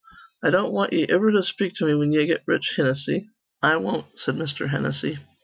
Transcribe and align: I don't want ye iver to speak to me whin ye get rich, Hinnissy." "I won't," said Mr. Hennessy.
I 0.41 0.49
don't 0.49 0.71
want 0.73 0.93
ye 0.93 1.07
iver 1.07 1.31
to 1.31 1.43
speak 1.43 1.75
to 1.75 1.85
me 1.85 1.91
whin 1.93 2.11
ye 2.11 2.25
get 2.25 2.41
rich, 2.47 2.73
Hinnissy." 2.75 3.27
"I 3.61 3.75
won't," 3.77 4.07
said 4.17 4.33
Mr. 4.35 4.69
Hennessy. 4.69 5.19